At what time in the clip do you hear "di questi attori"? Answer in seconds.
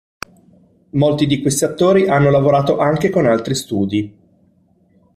1.27-2.07